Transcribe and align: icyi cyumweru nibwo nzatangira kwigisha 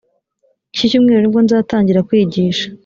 icyi 0.73 0.85
cyumweru 0.91 1.19
nibwo 1.21 1.39
nzatangira 1.45 2.05
kwigisha 2.07 2.65